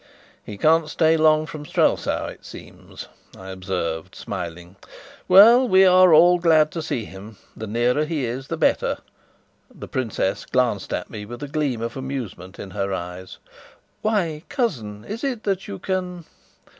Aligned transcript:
"He 0.43 0.57
can't 0.57 0.89
stay 0.89 1.15
long 1.15 1.45
from 1.45 1.63
Strelsau, 1.63 2.25
it 2.25 2.43
seems," 2.43 3.07
I 3.37 3.51
observed, 3.51 4.15
smiling. 4.15 4.75
"Well, 5.27 5.67
we 5.67 5.85
are 5.85 6.11
all 6.11 6.39
glad 6.39 6.71
to 6.71 6.81
see 6.81 7.05
him. 7.05 7.37
The 7.55 7.67
nearer 7.67 8.05
he 8.05 8.25
is, 8.25 8.47
the 8.47 8.57
better." 8.57 8.97
The 9.71 9.87
princess 9.87 10.43
glanced 10.47 10.91
at 10.91 11.11
me 11.11 11.27
with 11.27 11.43
a 11.43 11.47
gleam 11.47 11.83
of 11.83 11.95
amusement 11.95 12.57
in 12.57 12.71
her 12.71 12.91
eyes. 12.91 13.37
"Why, 14.01 14.41
cousin? 14.49 15.05
Is 15.05 15.23
it 15.23 15.43
that 15.43 15.67
you 15.67 15.77
can 15.77 16.25